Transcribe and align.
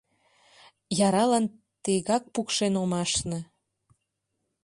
Яралан 1.07 1.45
тегак 1.83 2.23
пукшен 2.33 2.73
ом 2.83 2.91
ашне! 3.01 3.39